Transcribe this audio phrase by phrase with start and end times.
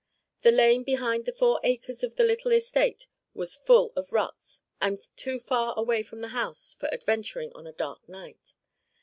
[0.41, 3.05] The lane behind the four acres of the little estate
[3.35, 7.71] was full of ruts and too far away from the house for adventuring on a
[7.71, 8.55] dark night.